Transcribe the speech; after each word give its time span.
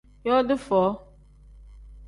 Yooti 0.27 0.55
foo. 0.65 0.89